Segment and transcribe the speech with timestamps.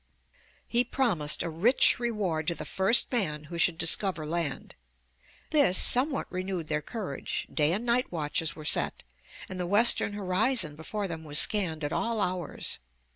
[0.67, 4.73] He promised a rich reward to the first man who should discover land.
[5.51, 9.03] This somewhat renewed their courage; day and night watches were set
[9.47, 12.79] and the western horizon before them was scanned at .all hours.